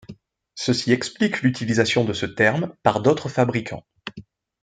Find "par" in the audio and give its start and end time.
2.81-3.01